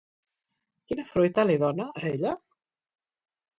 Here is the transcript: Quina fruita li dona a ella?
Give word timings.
Quina 0.91 1.05
fruita 1.09 1.45
li 1.51 1.59
dona 1.65 1.89
a 1.93 2.05
ella? 2.15 2.35